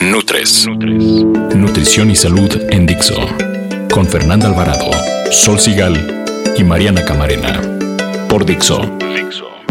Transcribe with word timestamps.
Nutres. 0.00 0.66
Nutrición 0.66 2.10
y 2.10 2.16
salud 2.16 2.50
en 2.70 2.86
Dixo. 2.86 3.14
Con 3.92 4.06
Fernanda 4.06 4.48
Alvarado, 4.48 4.90
Sol 5.30 5.58
Sigal 5.58 6.24
y 6.56 6.64
Mariana 6.64 7.04
Camarena. 7.04 7.60
Por 8.28 8.44
Dixo. 8.44 8.80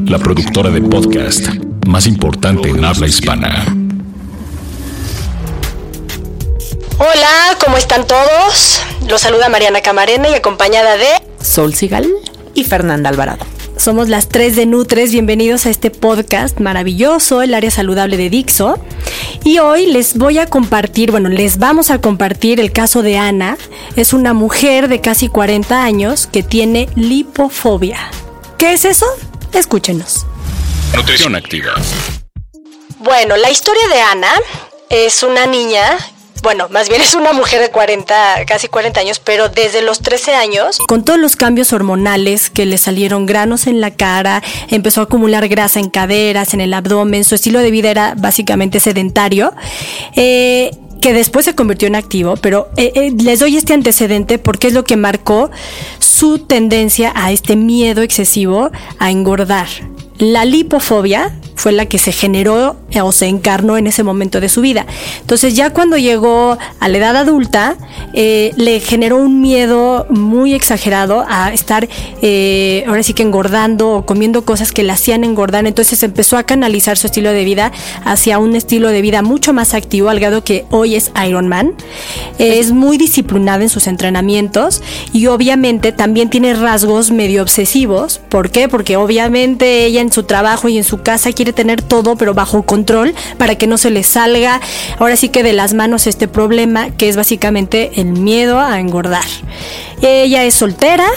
La 0.05 0.20
productora 0.20 0.70
de 0.70 0.82
podcast 0.82 1.48
más 1.88 2.08
importante 2.08 2.70
en 2.70 2.84
habla 2.84 3.08
hispana. 3.08 3.66
Hola, 6.98 7.58
¿cómo 7.63 7.77
están 7.77 8.05
todos? 8.08 8.82
Los 9.08 9.21
saluda 9.21 9.49
Mariana 9.49 9.82
Camarena 9.82 10.30
y 10.30 10.34
acompañada 10.34 10.98
de 10.98 11.08
Sol 11.41 11.74
Sigal 11.74 12.08
y 12.54 12.63
Fernanda 12.63 13.10
Alvarado. 13.10 13.46
Somos 13.77 14.08
las 14.08 14.30
tres 14.30 14.55
de 14.55 14.66
Nutres, 14.66 15.12
bienvenidos 15.12 15.66
a 15.66 15.70
este 15.70 15.90
podcast 15.90 16.60
maravilloso, 16.60 17.41
el 17.41 17.54
área 17.54 17.71
saludable 17.71 18.18
de 18.18 18.29
Dixo. 18.29 18.79
Y 19.43 19.59
hoy 19.59 19.87
les 19.87 20.17
voy 20.17 20.37
a 20.37 20.48
compartir, 20.48 21.12
bueno, 21.12 21.29
les 21.29 21.57
vamos 21.57 21.91
a 21.91 21.99
compartir 21.99 22.59
el 22.59 22.71
caso 22.71 23.01
de 23.01 23.17
Ana. 23.17 23.57
Es 23.95 24.13
una 24.13 24.34
mujer 24.34 24.87
de 24.87 25.01
casi 25.01 25.27
40 25.27 25.84
años 25.84 26.27
que 26.27 26.43
tiene 26.43 26.89
lipofobia. 26.95 28.09
¿Qué 28.57 28.73
es 28.73 28.85
eso? 28.85 29.05
Escúchenos. 29.51 30.26
Nutrición 30.95 31.35
activa. 31.35 31.73
Bueno, 32.99 33.35
la 33.35 33.49
historia 33.49 33.87
de 33.89 34.01
Ana 34.01 34.31
es 34.89 35.23
una 35.23 35.45
niña 35.45 35.98
bueno, 36.44 36.68
más 36.70 36.90
bien 36.90 37.02
es 37.02 37.16
una 37.16 37.34
mujer 37.34 37.62
de 37.62 37.72
40, 37.72 38.46
casi 38.46 38.68
40 38.68 38.99
años, 38.99 39.20
pero 39.20 39.49
desde 39.49 39.82
los 39.82 40.02
13 40.02 40.36
años, 40.36 40.77
con 40.88 41.04
todos 41.04 41.20
los 41.20 41.35
cambios 41.35 41.74
hormonales 41.74 42.52
que 42.52 42.66
le 42.66 42.77
salieron 42.77 43.26
granos 43.26 43.66
en 43.66 43.82
la 43.82 43.91
cara, 43.91 44.44
empezó 44.70 45.02
a 45.02 45.05
acumular 45.05 45.48
grasa 45.48 45.80
en 45.80 45.90
caderas, 45.90 46.54
en 46.54 46.62
el 46.62 46.74
abdomen, 46.74 47.24
su 47.24 47.34
estilo 47.34 47.60
de 47.60 47.72
vida 47.72 47.90
era 47.90 48.13
básicamente 48.16 48.80
sedentario. 48.80 49.54
Eh, 50.16 50.72
que 51.02 51.12
después 51.12 51.44
se 51.44 51.54
convirtió 51.54 51.90
en 51.90 51.96
activo, 51.96 52.38
pero 52.38 52.70
eh, 52.78 52.94
eh, 52.96 53.12
les 53.12 53.40
doy 53.40 53.57
este 53.57 53.74
antecedente 53.74 54.40
porque 54.40 54.68
es 54.68 54.74
lo 54.74 54.85
que 54.85 54.96
marcó 54.96 55.52
su 56.00 56.40
tendencia 56.40 57.12
a 57.13 57.34
este 57.34 57.57
miedo 57.57 58.02
excesivo 58.02 58.72
a 59.00 59.12
engordar. 59.12 59.68
La 60.18 60.46
lipofobia 60.46 61.38
fue 61.55 61.71
la 61.71 61.85
que 61.85 61.98
se 61.98 62.12
generó 62.12 62.77
o 63.01 63.12
se 63.12 63.27
encarnó 63.27 63.77
en 63.77 63.87
ese 63.87 64.03
momento 64.03 64.40
de 64.40 64.50
su 64.50 64.62
vida. 64.62 64.85
Entonces 65.22 65.56
ya 65.56 65.72
cuando 65.72 65.97
llegó 65.97 66.57
a 66.79 66.88
la 66.88 66.97
edad 66.97 67.16
adulta, 67.16 67.75
eh, 68.13 68.51
le 68.56 68.79
generó 68.79 69.18
un 69.18 69.41
miedo 69.41 70.06
muy 70.09 70.53
exagerado 70.53 71.25
a 71.28 71.53
estar 71.53 71.88
eh, 72.22 72.84
ahora 72.88 73.03
sí 73.03 73.13
que 73.13 73.23
engordando 73.23 73.91
o 73.91 74.06
comiendo 74.06 74.45
cosas 74.45 74.72
que 74.72 74.84
le 74.84 74.91
hacían 74.91 75.23
engordar. 75.23 75.66
Entonces 75.66 76.01
empezó 76.03 76.38
a 76.38 76.44
canalizar 76.44 76.97
su 76.97 77.07
estilo 77.07 77.31
de 77.31 77.44
vida 77.44 77.72
hacia 78.06 78.40
un 78.40 78.56
estilo 78.56 78.90
de 78.90 79.01
vida 79.01 79.22
mucho 79.22 79.53
más 79.53 79.73
activo, 79.73 80.09
al 80.09 80.19
grado 80.19 80.44
que 80.44 80.66
hoy 80.69 80.95
es 80.95 81.11
Ironman. 81.25 81.73
es 82.38 82.72
muy 82.72 82.97
disciplinada 82.97 83.63
en 83.63 83.69
sus 83.69 83.88
entrenamientos 83.88 84.81
y 85.11 85.28
obviamente 85.28 85.91
también 85.91 86.29
tiene 86.29 86.53
rasgos 86.53 87.11
medio 87.11 87.41
obsesivos. 87.41 88.19
¿Por 88.29 88.49
qué? 88.49 88.67
Porque 88.67 88.97
obviamente 88.97 89.85
ella 89.85 90.01
en 90.01 90.11
su 90.11 90.23
trabajo 90.23 90.69
y 90.69 90.78
en 90.78 90.83
su 90.83 91.01
casa 91.01 91.31
quiere 91.31 91.42
tener 91.51 91.81
todo 91.81 92.15
pero 92.15 92.33
bajo 92.33 92.63
control 92.63 93.13
para 93.37 93.55
que 93.55 93.67
no 93.67 93.77
se 93.77 93.89
le 93.89 94.03
salga 94.03 94.61
ahora 94.99 95.17
sí 95.17 95.29
que 95.29 95.43
de 95.43 95.53
las 95.53 95.73
manos 95.73 96.07
este 96.07 96.27
problema 96.27 96.91
que 96.91 97.09
es 97.09 97.17
básicamente 97.17 97.91
el 97.95 98.13
miedo 98.13 98.59
a 98.59 98.79
engordar. 98.79 99.25
Ella 100.01 100.43
es 100.43 100.53
soltera, 100.53 101.07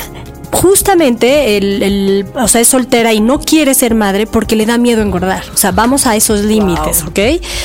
justamente 0.52 1.56
el, 1.56 2.26
o 2.34 2.48
sea, 2.48 2.60
es 2.60 2.68
soltera 2.68 3.12
y 3.12 3.20
no 3.20 3.40
quiere 3.40 3.74
ser 3.74 3.94
madre 3.94 4.26
porque 4.26 4.56
le 4.56 4.66
da 4.66 4.78
miedo 4.78 5.02
engordar. 5.02 5.44
O 5.52 5.56
sea, 5.56 5.72
vamos 5.72 6.06
a 6.06 6.16
esos 6.16 6.40
límites, 6.40 7.04
¿ok? 7.04 7.18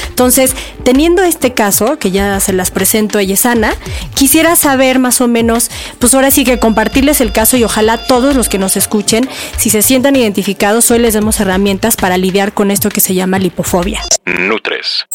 Entonces, 0.10 0.56
teniendo 0.84 1.24
este 1.24 1.54
caso, 1.54 1.98
que 1.98 2.12
ya 2.12 2.40
se 2.40 2.54
las 2.54 2.72
presento, 2.72 3.20
ella 3.20 3.34
es 3.34 3.46
Ana, 3.46 3.74
quisiera 4.16 4.56
saber 4.56 5.00
más 5.00 5.22
o 5.22 5.28
menos, 5.28 5.72
pues 6.00 6.14
ahora 6.14 6.32
sí 6.32 6.44
que 6.44 6.60
compartirles 6.60 7.22
el 7.22 7.32
caso 7.32 7.58
y 7.58 7.64
ojalá 7.64 8.06
todos 8.06 8.36
los 8.36 8.50
que 8.50 8.58
nos 8.58 8.78
escuchen, 8.78 9.28
si 9.58 9.70
se 9.70 9.82
sientan 9.82 10.16
identificados, 10.16 10.90
hoy 10.92 11.00
les 11.00 11.14
demos 11.14 11.40
herramientas 11.40 11.96
para 11.96 12.18
lidiar 12.18 12.54
con 12.54 12.72
esto 12.72 12.90
que 12.90 13.02
se 13.02 13.14
llama 13.14 13.40
lipofobia. 13.40 14.02
Nutres. 14.26 15.06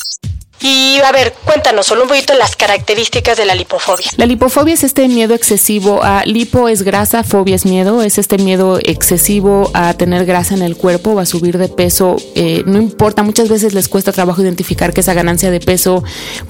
Y 0.69 0.99
a 0.99 1.13
ver, 1.13 1.33
cuéntanos 1.45 1.87
solo 1.87 2.03
un 2.03 2.09
poquito 2.09 2.35
las 2.35 2.57
características 2.57 3.37
de 3.37 3.45
la 3.45 3.55
lipofobia. 3.55 4.09
La 4.17 4.27
lipofobia 4.27 4.75
es 4.75 4.83
este 4.83 5.07
miedo 5.07 5.33
excesivo 5.33 6.03
a 6.03 6.25
lipo 6.25 6.69
es 6.69 6.83
grasa, 6.83 7.23
fobia 7.23 7.55
es 7.55 7.65
miedo, 7.65 8.03
es 8.03 8.19
este 8.19 8.37
miedo 8.37 8.81
excesivo 8.83 9.71
a 9.75 9.95
tener 9.95 10.27
grasa 10.27 10.57
en 10.57 10.63
el 10.63 10.77
cuerpo 10.77 11.13
o 11.13 11.21
a 11.21 11.27
subir 11.27 11.57
de 11.59 11.69
peso. 11.69 12.17
Eh, 12.35 12.65
no 12.67 12.79
importa, 12.83 13.23
muchas 13.23 13.49
veces 13.49 13.75
les 13.75 13.89
cuesta 13.89 14.11
trabajo 14.11 14.43
identificar 14.43 14.93
que 14.93 15.03
esa 15.03 15.15
ganancia 15.15 15.53
de 15.53 15.61
peso 15.61 16.03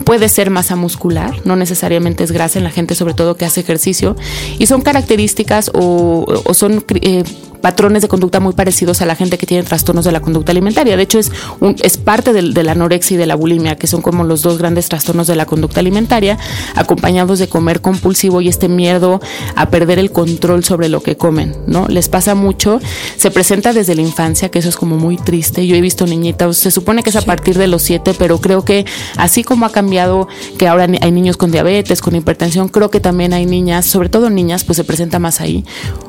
puede 0.04 0.30
ser 0.30 0.48
masa 0.48 0.76
muscular, 0.76 1.34
no 1.44 1.54
necesariamente 1.54 2.24
es 2.24 2.32
grasa 2.32 2.58
en 2.58 2.64
la 2.64 2.70
gente, 2.70 2.94
sobre 2.94 3.12
todo 3.12 3.36
que 3.36 3.44
hace 3.44 3.60
ejercicio. 3.60 4.16
Y 4.58 4.64
son 4.64 4.80
características 4.80 5.70
o, 5.74 6.24
son 6.54 6.82
eh, 7.02 7.22
patrones 7.60 8.02
de 8.02 8.08
conducta 8.08 8.40
muy 8.40 8.52
parecidos 8.52 9.02
a 9.02 9.06
la 9.06 9.16
gente 9.16 9.38
que 9.38 9.46
tiene 9.46 9.62
trastornos 9.64 10.04
de 10.04 10.12
la 10.12 10.20
conducta 10.20 10.52
alimentaria. 10.52 10.96
De 10.96 11.02
hecho, 11.02 11.18
es, 11.18 11.32
un, 11.60 11.76
es 11.82 11.96
parte 11.96 12.32
de 12.32 12.62
la 12.62 12.72
anorexia 12.72 13.14
y 13.14 13.18
de 13.18 13.26
la 13.26 13.34
bulimia, 13.34 13.76
que 13.76 13.86
son 13.86 14.02
como 14.02 14.24
los 14.24 14.42
dos 14.42 14.58
grandes 14.58 14.88
trastornos 14.88 15.26
de 15.26 15.36
la 15.36 15.46
conducta 15.46 15.80
alimentaria, 15.80 16.38
acompañados 16.74 17.38
de 17.38 17.48
comer 17.48 17.80
compulsivo 17.80 18.40
y 18.40 18.48
este 18.48 18.68
miedo 18.68 19.20
a 19.54 19.70
perder 19.70 19.98
el 19.98 20.10
control 20.10 20.64
sobre 20.64 20.88
lo 20.88 21.02
que 21.02 21.16
comen, 21.16 21.56
¿no? 21.66 21.88
Les 21.88 22.08
pasa 22.08 22.34
mucho, 22.34 22.80
se 23.16 23.30
presenta 23.30 23.72
desde 23.72 23.94
la 23.94 24.02
infancia, 24.02 24.50
que 24.50 24.58
eso 24.58 24.68
es 24.68 24.76
como 24.76 24.96
muy 24.96 25.16
triste. 25.16 25.66
Yo 25.66 25.76
he 25.76 25.80
visto 25.80 26.06
niñitas, 26.06 26.56
se 26.56 26.70
supone 26.70 27.02
que 27.02 27.10
es 27.10 27.16
a 27.16 27.22
partir 27.22 27.58
de 27.58 27.66
los 27.66 27.82
siete, 27.82 28.14
pero 28.18 28.40
creo 28.40 28.64
que 28.64 28.84
así 29.16 29.44
como 29.44 29.66
ha 29.66 29.72
cambiado 29.72 30.28
que 30.58 30.68
ahora 30.68 30.86
hay 31.00 31.12
niños 31.12 31.36
con 31.36 31.50
diabetes, 31.50 32.00
con 32.00 32.16
hipertensión, 32.16 32.68
creo 32.68 32.90
que 32.90 33.00
también 33.00 33.32
hay 33.32 33.46
niñas, 33.46 33.86
sobre 33.86 34.08
todo 34.08 34.30
niñas, 34.30 34.64
pues 34.64 34.76
se 34.76 34.84
presenta 34.84 35.18
más 35.18 35.40
ahí, 35.40 35.64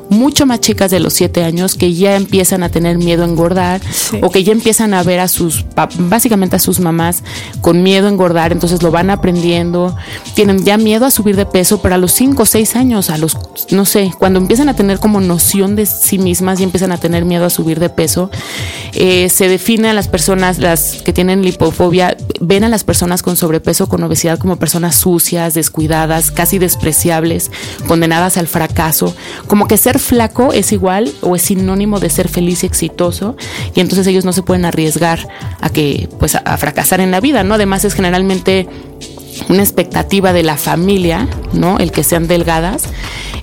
mucho 0.08 0.46
más 0.46 0.60
chicas 0.60 0.90
de 0.90 1.00
los 1.00 1.12
siete 1.12 1.37
años 1.44 1.74
que 1.74 1.94
ya 1.94 2.16
empiezan 2.16 2.62
a 2.62 2.68
tener 2.68 2.98
miedo 2.98 3.24
a 3.24 3.26
engordar 3.26 3.80
o 4.22 4.30
que 4.30 4.44
ya 4.44 4.52
empiezan 4.52 4.94
a 4.94 5.02
ver 5.02 5.20
a 5.20 5.28
sus, 5.28 5.64
básicamente 5.98 6.56
a 6.56 6.58
sus 6.58 6.80
mamás 6.80 7.22
con 7.60 7.82
miedo 7.82 8.06
a 8.06 8.10
engordar, 8.10 8.52
entonces 8.52 8.82
lo 8.82 8.90
van 8.90 9.10
aprendiendo, 9.10 9.96
tienen 10.34 10.64
ya 10.64 10.76
miedo 10.76 11.06
a 11.06 11.10
subir 11.10 11.36
de 11.36 11.46
peso, 11.46 11.80
pero 11.82 11.94
a 11.94 11.98
los 11.98 12.12
cinco 12.12 12.44
o 12.44 12.46
seis 12.46 12.76
años, 12.76 13.10
a 13.10 13.18
los, 13.18 13.36
no 13.70 13.84
sé, 13.84 14.12
cuando 14.18 14.38
empiezan 14.38 14.68
a 14.68 14.74
tener 14.74 14.98
como 14.98 15.20
noción 15.20 15.76
de 15.76 15.86
sí 15.86 16.18
mismas 16.18 16.60
y 16.60 16.64
empiezan 16.64 16.92
a 16.92 16.98
tener 16.98 17.24
miedo 17.24 17.44
a 17.44 17.50
subir 17.50 17.80
de 17.80 17.88
peso, 17.88 18.30
eh, 18.92 19.28
se 19.28 19.48
define 19.48 19.88
a 19.88 19.92
las 19.92 20.08
personas, 20.08 20.58
las 20.58 21.02
que 21.02 21.12
tienen 21.12 21.42
lipofobia, 21.42 22.16
ven 22.40 22.64
a 22.64 22.68
las 22.68 22.84
personas 22.84 23.22
con 23.22 23.36
sobrepeso, 23.36 23.88
con 23.88 24.02
obesidad 24.02 24.38
como 24.38 24.56
personas 24.56 24.96
sucias, 24.96 25.54
descuidadas, 25.54 26.30
casi 26.30 26.58
despreciables, 26.58 27.50
condenadas 27.86 28.36
al 28.36 28.46
fracaso, 28.46 29.14
como 29.46 29.66
que 29.66 29.76
ser 29.76 29.98
flaco 29.98 30.52
es 30.52 30.72
igual 30.72 31.12
o 31.28 31.36
es 31.36 31.42
sinónimo 31.42 32.00
de 32.00 32.10
ser 32.10 32.28
feliz 32.28 32.62
y 32.62 32.66
exitoso 32.66 33.36
y 33.74 33.80
entonces 33.80 34.06
ellos 34.06 34.24
no 34.24 34.32
se 34.32 34.42
pueden 34.42 34.64
arriesgar 34.64 35.28
a 35.60 35.70
que 35.70 36.08
pues 36.18 36.34
a, 36.34 36.56
fracasar 36.56 37.00
en 37.00 37.10
la 37.10 37.20
vida, 37.20 37.44
¿no? 37.44 37.54
Además 37.54 37.84
es 37.84 37.94
generalmente 37.94 38.66
una 39.48 39.62
expectativa 39.62 40.32
de 40.32 40.42
la 40.42 40.56
familia, 40.56 41.28
¿no? 41.52 41.78
El 41.78 41.92
que 41.92 42.02
sean 42.02 42.28
delgadas 42.28 42.88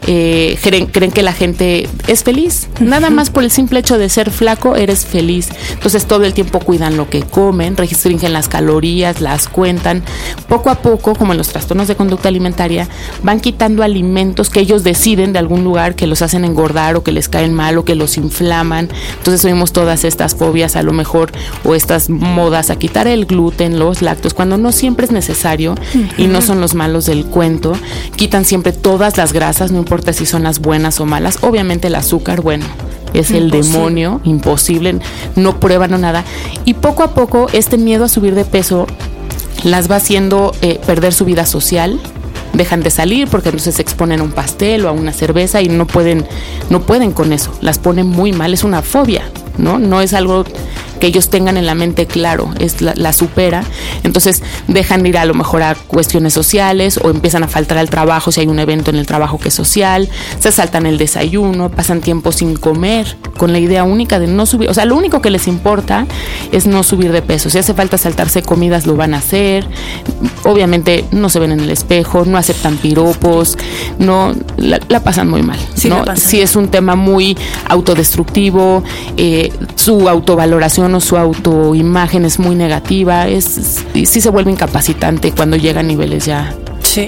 eh, 0.08 0.60
creen, 0.62 0.86
creen 0.86 1.12
que 1.12 1.24
la 1.24 1.34
gente 1.34 1.90
es 2.08 2.24
feliz. 2.24 2.68
Nada 2.80 3.10
más 3.10 3.30
por 3.30 3.44
el 3.44 3.50
simple 3.50 3.80
hecho 3.80 3.98
de 3.98 4.10
ser 4.10 4.30
flaco, 4.30 4.76
eres 4.76 5.06
feliz. 5.06 5.50
Entonces 5.72 6.06
todo 6.06 6.26
el 6.26 6.34
tiempo 6.34 6.60
cuidan 6.60 6.96
lo 6.96 7.10
que 7.10 7.24
comen, 7.24 7.76
restringen 7.76 8.34
las 8.34 8.48
calorías, 8.48 9.22
las 9.22 9.48
cuentan. 9.48 10.04
Poco 10.48 10.70
a 10.70 10.76
poco, 10.76 11.16
como 11.16 11.34
en 11.34 11.38
los 11.38 11.50
trastornos 11.50 11.88
de 11.88 11.96
conducta 11.96 12.30
alimentaria, 12.30 12.88
van 13.24 13.40
quitando 13.40 13.84
alimentos 13.84 14.50
que 14.50 14.60
ellos 14.60 14.84
deciden 14.84 15.34
de 15.34 15.40
algún 15.40 15.64
lugar 15.64 15.96
que 15.96 16.08
los 16.08 16.22
hacen 16.22 16.46
engordar 16.46 16.96
o 16.96 17.04
que 17.04 17.12
les 17.12 17.28
caen 17.28 17.54
mal 17.54 17.78
o 17.78 17.86
que 17.86 17.96
los 17.96 18.18
inflaman. 18.18 18.90
Entonces 19.18 19.44
oímos 19.44 19.74
todas 19.74 20.04
estas 20.04 20.36
fobias 20.36 20.76
a 20.76 20.84
lo 20.84 20.94
mejor 20.94 21.32
o 21.64 21.74
estas 21.74 22.10
modas 22.10 22.70
a 22.70 22.78
quitar 22.78 23.08
el 23.08 23.26
gluten, 23.26 23.80
los 23.80 24.02
lácteos, 24.04 24.34
cuando 24.34 24.58
no 24.58 24.72
siempre 24.72 25.06
es 25.06 25.12
necesario 25.12 25.76
y 26.18 26.28
no 26.28 26.42
son 26.42 26.62
los 26.62 26.74
malos 26.74 27.06
del 27.06 27.26
cuento. 27.26 27.74
Quitan 28.16 28.46
siempre 28.46 28.72
todas 28.72 29.18
las 29.18 29.34
grasas, 29.34 29.72
no 29.72 29.78
importa 29.78 30.14
si 30.14 30.26
son 30.26 30.44
las 30.44 30.60
buenas 30.60 31.00
o 31.00 31.06
malas. 31.06 31.40
Obviamente 31.42 31.88
el 31.88 31.96
azúcar, 31.96 32.42
bueno, 32.42 32.66
es 33.14 33.32
el 33.32 33.50
demonio, 33.50 34.22
imposible, 34.24 35.00
no 35.36 35.60
prueban 35.60 36.00
nada. 36.00 36.24
Y 36.66 36.76
poco 36.76 37.04
a 37.04 37.14
poco 37.14 37.48
este 37.54 37.78
miedo 37.78 38.06
a 38.06 38.10
subir 38.10 38.36
de 38.36 38.46
peso 38.46 38.88
las 39.64 39.90
va 39.90 39.96
haciendo 39.96 40.54
eh, 40.62 40.80
perder 40.86 41.14
su 41.14 41.26
vida 41.26 41.46
social, 41.46 42.00
dejan 42.54 42.84
de 42.84 42.90
salir 42.90 43.28
porque 43.28 43.50
entonces 43.50 43.76
se 43.76 43.82
exponen 43.82 44.20
a 44.20 44.24
un 44.24 44.32
pastel 44.32 44.86
o 44.86 44.90
a 44.90 44.92
una 44.92 45.14
cerveza 45.14 45.62
y 45.62 45.70
no 45.70 45.88
pueden, 45.88 46.26
no 46.70 46.82
pueden 46.82 47.12
con 47.12 47.34
eso, 47.34 47.52
las 47.62 47.80
ponen 47.80 48.08
muy 48.08 48.32
mal, 48.32 48.54
es 48.54 48.64
una 48.64 48.82
fobia, 48.82 49.24
¿no? 49.58 49.80
No 49.80 50.02
es 50.02 50.14
algo 50.14 50.46
que 51.06 51.10
ellos 51.10 51.30
tengan 51.30 51.56
en 51.56 51.68
la 51.68 51.76
mente 51.76 52.08
claro, 52.08 52.50
es 52.58 52.82
la, 52.82 53.14
supera, 53.14 53.64
entonces 54.02 54.42
dejan 54.68 55.04
de 55.04 55.10
ir 55.10 55.18
a 55.20 55.26
lo 55.26 55.36
mejor 55.36 55.62
a 55.62 55.76
cuestiones 55.76 56.34
sociales 56.34 57.00
o 57.02 57.12
empiezan 57.12 57.44
a 57.44 57.48
faltar 57.48 57.78
al 57.78 57.92
trabajo 57.92 58.32
si 58.32 58.42
hay 58.42 58.48
un 58.48 58.58
evento 58.58 58.90
en 58.90 58.96
el 58.96 59.06
trabajo 59.06 59.38
que 59.38 59.50
es 59.50 59.54
social, 59.54 60.10
se 60.40 60.52
saltan 60.52 60.88
el 60.88 60.98
desayuno, 60.98 61.70
pasan 61.70 62.02
tiempo 62.02 62.32
sin 62.32 62.56
comer, 62.56 63.18
con 63.38 63.52
la 63.52 63.60
idea 63.60 63.84
única 63.84 64.18
de 64.18 64.26
no 64.26 64.48
subir, 64.48 64.68
o 64.68 64.74
sea, 64.74 64.86
lo 64.86 64.96
único 64.96 65.22
que 65.22 65.30
les 65.30 65.48
importa 65.48 66.08
es 66.52 66.66
no 66.66 66.82
subir 66.82 67.12
de 67.12 67.22
peso, 67.22 67.52
si 67.52 67.60
hace 67.60 67.76
falta 67.76 68.00
saltarse 68.00 68.42
comidas 68.42 68.88
lo 68.88 68.96
van 68.96 69.14
a 69.14 69.18
hacer, 69.18 69.68
obviamente 70.44 71.06
no 71.12 71.30
se 71.30 71.38
ven 71.38 71.52
en 71.52 71.60
el 71.60 71.70
espejo, 71.70 72.26
no 72.26 72.40
aceptan 72.40 72.78
piropos, 72.78 73.60
no 74.00 74.34
la, 74.58 74.80
pasan 75.02 75.30
muy 75.30 75.44
mal, 75.44 75.60
¿no? 75.88 76.04
Si 76.16 76.42
es 76.42 76.56
un 76.56 76.70
tema 76.70 76.96
muy 76.96 77.38
autodestructivo, 77.70 78.84
eh, 79.18 79.54
su 79.76 80.10
autovaloración 80.10 80.95
su 81.00 81.18
autoimagen 81.18 82.26
es 82.26 82.40
muy 82.40 82.56
negativa, 82.56 83.28
es, 83.28 83.84
sí 83.94 84.06
se 84.22 84.30
vuelve 84.30 84.52
incapacitante 84.52 85.32
cuando 85.32 85.58
llega 85.58 85.80
a 85.80 85.84
niveles 85.84 86.26
ya 86.26 86.54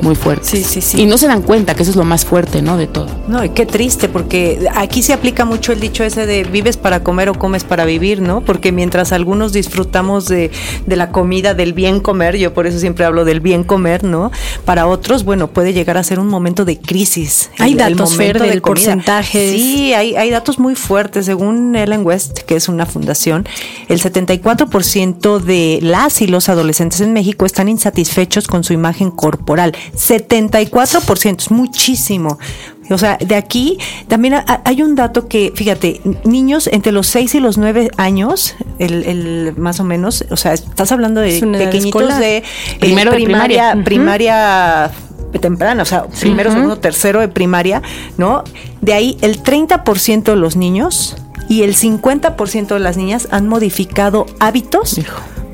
muy 0.01 0.15
fuertes. 0.15 0.95
Y 0.95 1.05
no 1.05 1.17
se 1.17 1.27
dan 1.27 1.41
cuenta 1.41 1.75
que 1.75 1.83
eso 1.83 1.91
es 1.91 1.97
lo 1.97 2.03
más 2.03 2.25
fuerte, 2.25 2.61
¿no? 2.61 2.77
De 2.77 2.87
todo. 2.87 3.07
No, 3.27 3.43
y 3.43 3.49
qué 3.49 3.65
triste, 3.65 4.09
porque 4.09 4.67
aquí 4.75 5.01
se 5.01 5.13
aplica 5.13 5.45
mucho 5.45 5.71
el 5.71 5.79
dicho 5.79 6.03
ese 6.03 6.25
de 6.25 6.43
vives 6.43 6.77
para 6.77 7.03
comer 7.03 7.29
o 7.29 7.33
comes 7.33 7.63
para 7.63 7.85
vivir, 7.85 8.21
¿no? 8.21 8.41
Porque 8.41 8.71
mientras 8.71 9.11
algunos 9.11 9.53
disfrutamos 9.53 10.27
de, 10.27 10.51
la 10.87 11.11
comida, 11.11 11.53
del 11.53 11.73
bien 11.73 11.99
comer, 11.99 12.37
yo 12.37 12.53
por 12.53 12.67
eso 12.67 12.79
siempre 12.79 13.05
hablo 13.05 13.25
del 13.25 13.39
bien 13.39 13.63
comer, 13.63 14.03
¿no? 14.03 14.31
Para 14.65 14.87
otros, 14.87 15.23
bueno, 15.23 15.47
puede 15.47 15.73
llegar 15.73 15.97
a 15.97 16.03
ser 16.03 16.19
un 16.19 16.27
momento 16.27 16.65
de 16.65 16.79
crisis. 16.79 17.49
Hay 17.57 17.75
datos, 17.75 18.17
verdes 18.17 18.53
de 18.53 18.61
porcentajes. 18.61 19.51
Sí, 19.51 19.93
hay, 19.93 20.15
hay 20.15 20.29
datos 20.29 20.59
muy 20.59 20.75
fuertes. 20.75 21.25
Según 21.25 21.75
Ellen 21.75 22.05
West, 22.05 22.39
que 22.39 22.55
es 22.55 22.69
una 22.69 22.85
fundación, 22.85 23.47
el 23.87 24.01
74% 24.01 25.39
de 25.39 25.79
las 25.81 26.21
y 26.21 26.27
los 26.27 26.49
adolescentes 26.49 27.01
en 27.01 27.13
México 27.13 27.45
están 27.45 27.69
insatisfechos 27.69 28.47
con 28.47 28.63
su 28.63 28.73
imagen 28.73 29.11
corporal. 29.11 29.75
74%, 29.93 31.37
es 31.37 31.51
muchísimo. 31.51 32.37
O 32.89 32.97
sea, 32.97 33.17
de 33.17 33.35
aquí 33.35 33.77
también 34.07 34.35
hay 34.63 34.81
un 34.81 34.95
dato 34.95 35.27
que, 35.27 35.51
fíjate, 35.53 36.01
niños 36.23 36.67
entre 36.71 36.91
los 36.91 37.07
6 37.07 37.35
y 37.35 37.39
los 37.39 37.57
9 37.57 37.91
años, 37.97 38.55
el, 38.79 39.53
más 39.57 39.79
o 39.79 39.83
menos, 39.83 40.25
o 40.29 40.37
sea, 40.37 40.53
estás 40.53 40.91
hablando 40.91 41.19
de 41.21 41.39
pequeñitos 41.39 42.17
de, 42.17 42.37
eh, 42.37 42.43
Primero 42.79 43.11
primaria, 43.11 43.77
primaria, 43.83 44.91
temprana, 45.41 45.83
o 45.83 45.85
sea, 45.85 46.05
primero, 46.07 46.51
segundo, 46.51 46.77
tercero 46.77 47.19
de 47.19 47.27
primaria, 47.27 47.81
¿no? 48.17 48.43
De 48.81 48.93
ahí 48.93 49.17
el 49.21 49.43
30% 49.43 50.23
de 50.23 50.35
los 50.35 50.55
niños 50.55 51.17
y 51.49 51.63
el 51.63 51.75
50% 51.75 52.67
de 52.67 52.79
las 52.79 52.97
niñas 52.97 53.27
han 53.31 53.47
modificado 53.47 54.25
hábitos 54.39 54.99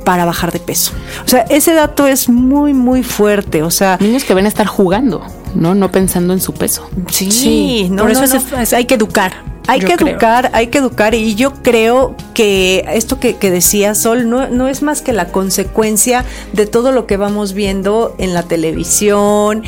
para 0.03 0.25
bajar 0.25 0.51
de 0.51 0.59
peso. 0.59 0.93
O 1.25 1.27
sea, 1.27 1.41
ese 1.49 1.73
dato 1.73 2.07
es 2.07 2.29
muy, 2.29 2.73
muy 2.73 3.03
fuerte. 3.03 3.63
O 3.63 3.71
sea, 3.71 3.97
niños 3.99 4.23
que 4.23 4.33
ven 4.33 4.45
a 4.45 4.49
estar 4.49 4.67
jugando, 4.67 5.25
¿no? 5.55 5.75
No 5.75 5.91
pensando 5.91 6.33
en 6.33 6.41
su 6.41 6.53
peso. 6.53 6.89
Sí, 7.09 7.87
no, 7.89 8.03
por 8.03 8.11
eso 8.11 8.23
hay 8.75 8.85
que 8.85 8.95
educar. 8.95 9.53
Hay 9.67 9.79
que 9.79 9.93
educar, 9.93 10.51
hay 10.53 10.67
que 10.67 10.79
educar 10.79 11.15
y 11.15 11.35
yo 11.35 11.53
creo 11.63 12.15
que 12.33 12.85
esto 12.89 13.19
que, 13.19 13.37
que 13.37 13.49
decía 13.49 13.95
Sol 13.95 14.29
no, 14.29 14.49
no, 14.49 14.67
es 14.67 14.81
más 14.81 15.01
que 15.01 15.13
la 15.13 15.29
consecuencia 15.29 16.25
de 16.51 16.65
todo 16.65 16.91
lo 16.91 17.07
que 17.07 17.15
vamos 17.15 17.53
viendo 17.53 18.13
en 18.17 18.33
la 18.33 18.43
televisión, 18.43 19.63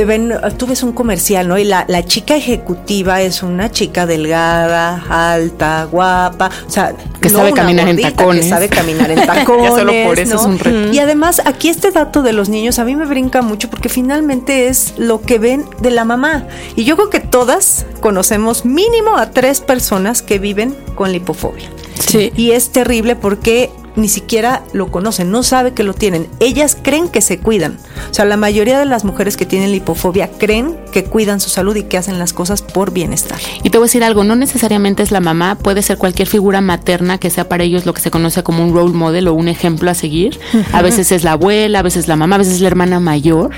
te 0.00 0.06
ven, 0.06 0.32
tú 0.56 0.66
ves 0.66 0.82
un 0.82 0.92
comercial, 0.92 1.46
¿no? 1.46 1.58
Y 1.58 1.64
la, 1.64 1.84
la 1.86 2.02
chica 2.06 2.34
ejecutiva 2.34 3.20
es 3.20 3.42
una 3.42 3.70
chica 3.70 4.06
delgada, 4.06 5.04
alta, 5.10 5.84
guapa, 5.92 6.50
o 6.66 6.70
sea, 6.70 6.94
que 7.20 7.28
sabe 7.28 7.52
caminar 7.52 7.86
en 7.86 8.00
tacones. 8.00 8.46
Que 8.46 8.48
sabe 8.48 8.70
caminar 8.70 9.10
en 9.10 9.26
tacones. 9.26 9.68
solo 9.68 9.92
por 10.06 10.18
eso 10.18 10.36
es 10.36 10.42
un 10.42 10.58
reto. 10.58 10.94
Y 10.94 11.00
además, 11.00 11.42
aquí 11.44 11.68
este 11.68 11.90
dato 11.90 12.22
de 12.22 12.32
los 12.32 12.48
niños 12.48 12.78
a 12.78 12.86
mí 12.86 12.96
me 12.96 13.04
brinca 13.04 13.42
mucho 13.42 13.68
porque 13.68 13.90
finalmente 13.90 14.68
es 14.68 14.94
lo 14.96 15.20
que 15.20 15.38
ven 15.38 15.66
de 15.82 15.90
la 15.90 16.06
mamá. 16.06 16.46
Y 16.76 16.84
yo 16.84 16.96
creo 16.96 17.10
que 17.10 17.20
todas 17.20 17.84
conocemos 18.00 18.64
mínimo 18.64 19.18
a 19.18 19.32
tres 19.32 19.60
personas 19.60 20.22
que 20.22 20.38
viven 20.38 20.74
con 20.94 21.12
lipofobia. 21.12 21.68
Sí. 21.98 22.32
Y 22.36 22.52
es 22.52 22.70
terrible 22.70 23.16
porque 23.16 23.70
ni 24.00 24.08
siquiera 24.08 24.62
lo 24.72 24.90
conocen, 24.90 25.30
no 25.30 25.42
sabe 25.42 25.72
que 25.72 25.82
lo 25.82 25.94
tienen. 25.94 26.28
Ellas 26.40 26.76
creen 26.80 27.08
que 27.08 27.20
se 27.20 27.38
cuidan. 27.38 27.78
O 28.10 28.14
sea, 28.14 28.24
la 28.24 28.36
mayoría 28.36 28.78
de 28.78 28.86
las 28.86 29.04
mujeres 29.04 29.36
que 29.36 29.46
tienen 29.46 29.72
lipofobia 29.72 30.30
creen 30.38 30.76
que 30.92 31.04
cuidan 31.04 31.40
su 31.40 31.50
salud 31.50 31.76
y 31.76 31.84
que 31.84 31.98
hacen 31.98 32.18
las 32.18 32.32
cosas 32.32 32.62
por 32.62 32.92
bienestar. 32.92 33.38
Y 33.62 33.70
te 33.70 33.78
voy 33.78 33.86
a 33.86 33.88
decir 33.88 34.04
algo, 34.04 34.24
no 34.24 34.36
necesariamente 34.36 35.02
es 35.02 35.10
la 35.10 35.20
mamá, 35.20 35.56
puede 35.56 35.82
ser 35.82 35.98
cualquier 35.98 36.28
figura 36.28 36.60
materna 36.60 37.18
que 37.18 37.30
sea 37.30 37.48
para 37.48 37.64
ellos 37.64 37.86
lo 37.86 37.94
que 37.94 38.00
se 38.00 38.10
conoce 38.10 38.42
como 38.42 38.64
un 38.64 38.74
role 38.74 38.92
model 38.92 39.28
o 39.28 39.34
un 39.34 39.48
ejemplo 39.48 39.90
a 39.90 39.94
seguir. 39.94 40.38
A 40.72 40.82
veces 40.82 41.12
es 41.12 41.24
la 41.24 41.32
abuela, 41.32 41.80
a 41.80 41.82
veces 41.82 42.08
la 42.08 42.16
mamá, 42.16 42.36
a 42.36 42.38
veces 42.38 42.54
es 42.54 42.60
la 42.60 42.68
hermana 42.68 43.00
mayor, 43.00 43.50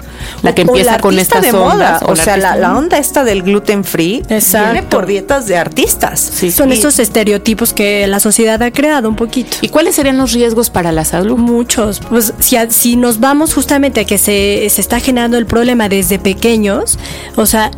la 0.42 0.54
que 0.54 0.62
empieza 0.62 0.98
con 0.98 1.18
estas 1.18 1.42
de 1.42 1.52
moda. 1.52 2.00
O, 2.06 2.16
sea, 2.16 2.36
la, 2.36 2.76
onda 2.76 2.98
esta 2.98 3.24
del 3.24 3.42
gluten 3.42 3.84
free 3.84 4.22
viene 4.28 4.82
por 4.82 5.06
dietas 5.06 5.46
de 5.46 5.56
artistas. 5.56 6.20
Son 6.54 6.72
esos 6.72 6.98
estereotipos 6.98 7.72
que 7.72 8.06
la 8.06 8.20
sociedad 8.20 8.62
ha 8.62 8.70
creado 8.70 9.08
un 9.08 9.16
poquito. 9.16 9.56
¿Y 9.60 9.68
cuáles 9.68 9.94
serían 9.94 10.16
los 10.16 10.31
riesgos 10.32 10.70
para 10.70 10.92
la 10.92 11.04
salud? 11.04 11.38
Muchos. 11.38 12.00
Pues 12.00 12.34
si, 12.38 12.56
si 12.70 12.96
nos 12.96 13.20
vamos 13.20 13.54
justamente 13.54 14.00
a 14.00 14.04
que 14.04 14.18
se, 14.18 14.66
se 14.68 14.80
está 14.80 15.00
generando 15.00 15.38
el 15.38 15.46
problema 15.46 15.88
desde 15.88 16.18
pequeños, 16.18 16.98
o 17.36 17.46
sea, 17.46 17.70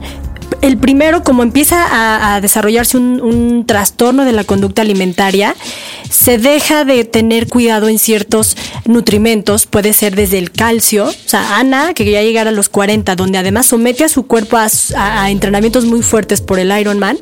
el 0.61 0.77
primero, 0.79 1.23
como 1.25 1.43
empieza 1.43 2.35
a, 2.35 2.41
desarrollarse 2.41 2.99
un, 2.99 3.65
trastorno 3.67 4.25
de 4.25 4.33
la 4.33 4.45
conducta 4.45 4.83
alimentaria, 4.83 5.55
se 6.11 6.39
deja 6.39 6.85
de 6.85 7.05
tener 7.05 7.49
cuidado 7.49 7.89
en 7.89 7.99
ciertos 7.99 8.57
nutrimentos, 8.85 9.67
puede 9.67 9.93
ser 9.93 10.15
desde 10.17 10.39
el 10.39 10.51
calcio, 10.51 11.07
o 11.07 11.29
sea, 11.29 11.59
Ana, 11.59 11.95
que 11.95 12.09
ya 12.11 12.23
llegar 12.23 12.47
a 12.49 12.51
los 12.51 12.69
40, 12.69 13.17
donde 13.17 13.39
además 13.39 13.67
somete 13.67 14.05
a 14.05 14.09
su 14.09 14.27
cuerpo 14.27 14.57
a, 14.57 15.31
entrenamientos 15.31 15.85
muy 15.87 16.03
fuertes 16.03 16.41
por 16.41 16.59
el 16.59 16.77
Ironman, 16.79 17.19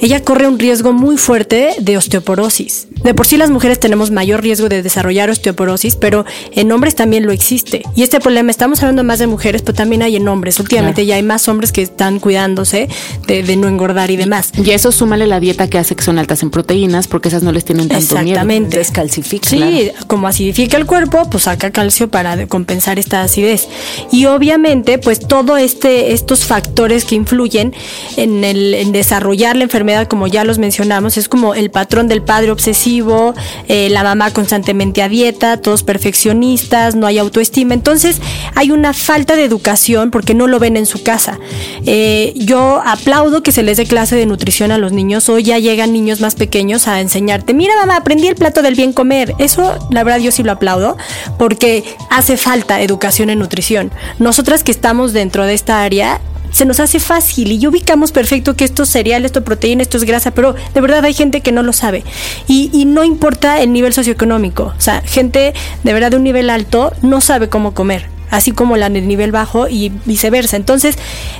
ella 0.00 0.22
corre 0.22 0.46
un 0.46 0.58
riesgo 0.58 0.92
muy 0.92 1.16
fuerte 1.16 1.74
de 1.78 1.96
osteoporosis. 1.96 2.88
De 3.04 3.14
por 3.14 3.26
sí 3.26 3.36
las 3.36 3.50
mujeres 3.50 3.80
tenemos 3.80 4.10
mayor 4.10 4.42
riesgo 4.42 4.68
de 4.68 4.82
desarrollar 4.82 5.28
osteoporosis, 5.28 5.96
pero 5.96 6.24
en 6.52 6.70
hombres 6.70 6.94
también 6.94 7.26
lo 7.26 7.32
existe. 7.32 7.82
Y 7.96 8.02
este 8.02 8.20
problema, 8.20 8.50
estamos 8.50 8.80
hablando 8.82 9.02
más 9.04 9.18
de 9.18 9.26
mujeres, 9.26 9.62
pero 9.62 9.74
también 9.74 10.02
hay 10.02 10.16
en 10.16 10.28
hombres. 10.28 10.60
Últimamente 10.60 11.04
ya 11.04 11.16
hay 11.16 11.22
más 11.22 11.48
hombres 11.48 11.72
que 11.72 11.82
están 11.82 12.20
cuidándose 12.20 12.71
de, 12.72 13.56
no 13.56 13.68
engordar 13.68 14.10
y 14.10 14.16
demás. 14.16 14.52
Y 14.56 14.70
eso 14.70 14.92
súmale 14.92 15.26
la 15.26 15.40
dieta 15.40 15.68
que 15.68 15.78
hace 15.78 15.94
que 15.94 16.02
son 16.02 16.18
altas 16.18 16.42
en 16.42 16.50
proteínas, 16.50 17.06
porque 17.06 17.28
esas 17.28 17.42
no 17.42 17.52
les 17.52 17.64
tienen 17.64 17.88
tanto 17.88 18.02
Exactamente. 18.02 18.78
Descalcifica. 18.78 19.48
Sí, 19.48 19.90
como 20.06 20.26
acidifica 20.26 20.76
el 20.76 20.86
cuerpo, 20.86 21.28
pues 21.30 21.44
saca 21.44 21.70
calcio 21.70 22.08
para 22.08 22.46
compensar 22.46 22.98
esta 22.98 23.22
acidez. 23.22 23.68
Y 24.10 24.26
obviamente, 24.26 24.98
pues 24.98 25.20
todo 25.20 25.56
este, 25.56 26.12
estos 26.12 26.44
factores 26.44 27.04
que 27.04 27.14
influyen 27.14 27.74
en, 28.16 28.44
el, 28.44 28.74
en 28.74 28.92
desarrollar 28.92 29.56
la 29.56 29.64
enfermedad, 29.64 30.08
como 30.08 30.26
ya 30.26 30.44
los 30.44 30.58
mencionamos, 30.58 31.16
es 31.16 31.28
como 31.28 31.54
el 31.54 31.70
patrón 31.70 32.08
del 32.08 32.22
padre 32.22 32.50
obsesivo, 32.50 33.34
eh, 33.68 33.88
la 33.90 34.02
mamá 34.02 34.30
constantemente 34.30 35.02
a 35.02 35.08
dieta, 35.08 35.58
todos 35.58 35.82
perfeccionistas, 35.82 36.94
no 36.94 37.06
hay 37.06 37.18
autoestima. 37.18 37.74
Entonces, 37.74 38.20
hay 38.54 38.70
una 38.70 38.92
falta 38.92 39.36
de 39.36 39.44
educación 39.44 40.10
porque 40.10 40.34
no 40.34 40.46
lo 40.46 40.58
ven 40.58 40.76
en 40.76 40.86
su 40.86 41.02
casa. 41.02 41.38
Eh, 41.86 42.32
yo 42.36 42.61
aplaudo 42.84 43.42
que 43.42 43.52
se 43.52 43.62
les 43.62 43.76
dé 43.76 43.86
clase 43.86 44.16
de 44.16 44.26
nutrición 44.26 44.72
a 44.72 44.78
los 44.78 44.92
niños. 44.92 45.28
Hoy 45.28 45.42
ya 45.42 45.58
llegan 45.58 45.92
niños 45.92 46.20
más 46.20 46.34
pequeños 46.34 46.88
a 46.88 47.00
enseñarte, 47.00 47.54
mira 47.54 47.74
mamá, 47.76 47.96
aprendí 47.96 48.28
el 48.28 48.34
plato 48.34 48.62
del 48.62 48.74
bien 48.74 48.92
comer. 48.92 49.34
Eso, 49.38 49.76
la 49.90 50.04
verdad, 50.04 50.20
yo 50.20 50.32
sí 50.32 50.42
lo 50.42 50.52
aplaudo 50.52 50.96
porque 51.38 51.84
hace 52.10 52.36
falta 52.36 52.80
educación 52.80 53.30
en 53.30 53.38
nutrición. 53.38 53.90
Nosotras 54.18 54.64
que 54.64 54.72
estamos 54.72 55.12
dentro 55.12 55.44
de 55.44 55.54
esta 55.54 55.82
área, 55.82 56.20
se 56.50 56.66
nos 56.66 56.80
hace 56.80 57.00
fácil 57.00 57.52
y 57.52 57.66
ubicamos 57.66 58.12
perfecto 58.12 58.54
que 58.54 58.64
esto 58.64 58.82
es 58.82 58.90
cereal, 58.90 59.24
esto 59.24 59.38
es 59.38 59.44
proteína, 59.44 59.82
esto 59.82 59.96
es 59.96 60.04
grasa, 60.04 60.32
pero 60.32 60.54
de 60.74 60.80
verdad 60.80 61.04
hay 61.04 61.14
gente 61.14 61.40
que 61.40 61.50
no 61.50 61.62
lo 61.62 61.72
sabe. 61.72 62.04
Y, 62.46 62.70
y, 62.72 62.84
no 62.84 63.04
importa 63.04 63.60
el 63.62 63.72
nivel 63.72 63.94
socioeconómico. 63.94 64.74
O 64.76 64.80
sea, 64.80 65.00
gente 65.02 65.54
de 65.82 65.92
verdad 65.92 66.10
de 66.10 66.18
un 66.18 66.24
nivel 66.24 66.50
alto 66.50 66.92
no 67.00 67.20
sabe 67.20 67.48
cómo 67.48 67.72
comer 67.72 68.12
así 68.32 68.50
como 68.50 68.76
la 68.76 68.90
de 68.90 69.00
nivel 69.00 69.30
bajo 69.30 69.68
y 69.68 69.92
viceversa. 70.06 70.56
Entonces, 70.56 70.96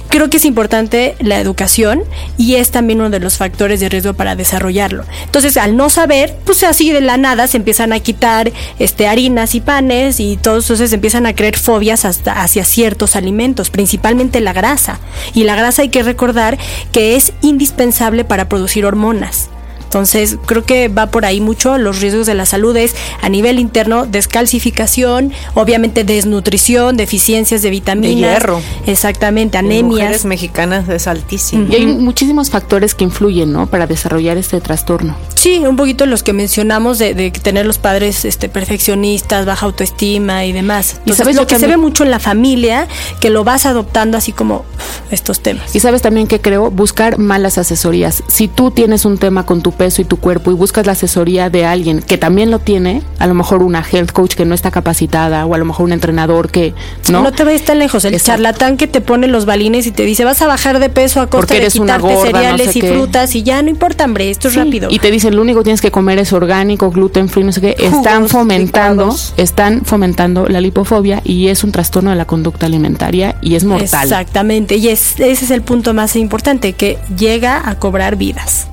creo 0.08 0.30
que 0.30 0.36
es 0.36 0.44
importante 0.44 1.16
la 1.18 1.40
educación 1.40 2.02
y 2.38 2.54
es 2.54 2.70
también 2.70 3.00
uno 3.00 3.10
de 3.10 3.18
los 3.18 3.38
factores 3.38 3.80
de 3.80 3.88
riesgo 3.88 4.14
para 4.14 4.36
desarrollarlo. 4.36 5.04
Entonces, 5.24 5.56
al 5.56 5.76
no 5.76 5.90
saber, 5.90 6.36
pues 6.44 6.62
así 6.62 6.92
de 6.92 7.00
la 7.00 7.16
nada 7.16 7.48
se 7.48 7.56
empiezan 7.56 7.92
a 7.92 7.98
quitar 7.98 8.52
este 8.78 9.08
harinas 9.08 9.54
y 9.54 9.60
panes 9.60 10.20
y 10.20 10.36
todos 10.36 10.62
entonces 10.64 10.92
empiezan 10.92 11.26
a 11.26 11.34
creer 11.34 11.56
fobias 11.56 12.04
hasta 12.04 12.42
hacia 12.42 12.64
ciertos 12.64 13.16
alimentos, 13.16 13.70
principalmente 13.70 14.40
la 14.40 14.52
grasa. 14.52 15.00
Y 15.34 15.44
la 15.44 15.56
grasa 15.56 15.82
hay 15.82 15.88
que 15.88 16.02
recordar 16.02 16.58
que 16.92 17.16
es 17.16 17.32
indispensable 17.40 18.24
para 18.24 18.48
producir 18.48 18.84
hormonas. 18.84 19.48
Entonces, 19.92 20.38
creo 20.46 20.64
que 20.64 20.88
va 20.88 21.08
por 21.08 21.26
ahí 21.26 21.42
mucho. 21.42 21.76
Los 21.76 22.00
riesgos 22.00 22.24
de 22.26 22.32
la 22.34 22.46
salud 22.46 22.74
es 22.78 22.96
a 23.20 23.28
nivel 23.28 23.58
interno, 23.58 24.06
descalcificación, 24.06 25.34
obviamente 25.52 26.02
desnutrición, 26.02 26.96
deficiencias 26.96 27.60
de 27.60 27.68
vitaminas. 27.68 28.14
De 28.14 28.16
hierro. 28.16 28.62
Exactamente, 28.86 29.58
anemias. 29.58 29.80
En 29.82 29.86
mujeres 29.88 30.24
mexicanas 30.24 30.88
es 30.88 31.06
altísimo. 31.06 31.66
Y 31.70 31.74
hay 31.74 31.84
muchísimos 31.84 32.48
factores 32.48 32.94
que 32.94 33.04
influyen, 33.04 33.52
¿no? 33.52 33.66
Para 33.66 33.86
desarrollar 33.86 34.38
este 34.38 34.62
trastorno. 34.62 35.14
Sí, 35.42 35.58
un 35.58 35.74
poquito 35.74 36.06
los 36.06 36.22
que 36.22 36.32
mencionamos 36.32 37.00
de, 37.00 37.32
tener 37.32 37.66
los 37.66 37.78
padres 37.78 38.24
este, 38.24 38.48
perfeccionistas, 38.48 39.44
baja 39.44 39.66
autoestima 39.66 40.44
y 40.44 40.52
demás. 40.52 41.00
y 41.04 41.14
sabes 41.14 41.34
lo 41.34 41.48
que 41.48 41.58
se 41.58 41.66
ve 41.66 41.76
mucho 41.76 42.04
en 42.04 42.12
la 42.12 42.20
familia, 42.20 42.86
que 43.18 43.28
lo 43.28 43.42
vas 43.42 43.66
adoptando 43.66 44.16
así 44.16 44.30
como 44.30 44.64
estos 45.10 45.40
temas. 45.40 45.74
Y 45.74 45.80
sabes 45.80 46.00
también 46.00 46.28
que 46.28 46.40
creo 46.40 46.70
buscar 46.70 47.18
malas 47.18 47.58
asesorías. 47.58 48.22
Si 48.28 48.46
tú 48.46 48.70
tienes 48.70 49.04
un 49.04 49.18
tema 49.18 49.44
con 49.44 49.62
tu 49.62 49.72
peso 49.72 50.00
y 50.00 50.04
tu 50.04 50.16
cuerpo 50.16 50.52
y 50.52 50.54
buscas 50.54 50.86
la 50.86 50.92
asesoría 50.92 51.50
de 51.50 51.66
alguien 51.66 52.02
que 52.02 52.18
también 52.18 52.52
lo 52.52 52.60
tiene, 52.60 53.02
a 53.18 53.26
lo 53.26 53.34
mejor 53.34 53.64
una 53.64 53.82
health 53.82 54.12
coach 54.12 54.34
que 54.36 54.44
no 54.44 54.54
está 54.54 54.70
capacitada 54.70 55.44
o 55.44 55.56
a 55.56 55.58
lo 55.58 55.64
mejor 55.64 55.86
un 55.86 55.92
entrenador 55.92 56.52
que 56.52 56.72
no. 57.10 57.20
No 57.20 57.32
te 57.32 57.42
vayas 57.42 57.62
tan 57.62 57.80
lejos, 57.80 58.04
el 58.04 58.22
charlatán 58.22 58.76
que 58.76 58.86
te 58.86 59.00
pone 59.00 59.26
los 59.26 59.44
balines 59.44 59.88
y 59.88 59.90
te 59.90 60.04
dice 60.04 60.24
vas 60.24 60.40
a 60.40 60.46
bajar 60.46 60.78
de 60.78 60.88
peso 60.88 61.20
a 61.20 61.28
costa 61.28 61.54
de 61.54 61.66
quitarte 61.66 62.16
cereales 62.16 62.76
y 62.76 62.82
frutas 62.82 63.34
y 63.34 63.42
ya 63.42 63.60
no 63.60 63.70
importa, 63.70 64.04
hombre, 64.04 64.30
esto 64.30 64.46
es 64.46 64.54
rápido. 64.54 64.88
Y 64.88 65.00
te 65.00 65.10
dicen 65.10 65.31
lo 65.32 65.42
único 65.42 65.60
que 65.60 65.64
tienes 65.64 65.80
que 65.80 65.90
comer 65.90 66.18
es 66.18 66.32
orgánico, 66.32 66.90
gluten 66.90 67.28
free, 67.28 67.44
no 67.44 67.52
sé 67.52 67.60
qué, 67.60 67.76
están 67.78 68.28
fomentando, 68.28 69.14
están 69.36 69.84
fomentando 69.84 70.46
la 70.48 70.60
lipofobia 70.60 71.20
y 71.24 71.48
es 71.48 71.64
un 71.64 71.72
trastorno 71.72 72.10
de 72.10 72.16
la 72.16 72.24
conducta 72.24 72.66
alimentaria 72.66 73.36
y 73.40 73.54
es 73.54 73.64
mortal. 73.64 74.04
Exactamente, 74.04 74.76
y 74.76 74.88
ese 74.88 75.30
es 75.30 75.50
el 75.50 75.62
punto 75.62 75.94
más 75.94 76.16
importante, 76.16 76.72
que 76.72 76.98
llega 77.16 77.68
a 77.68 77.78
cobrar 77.78 78.16
vidas. 78.16 78.68